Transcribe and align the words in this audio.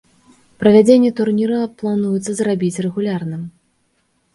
Правядзенне 0.63 1.11
турніра 1.21 1.61
плануецца 1.83 2.31
зрабіць 2.43 2.81
рэгулярным. 2.91 3.41